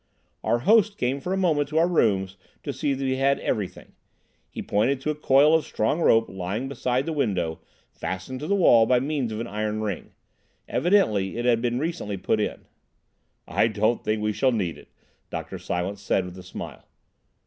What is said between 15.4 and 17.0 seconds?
Silence said, with a smile.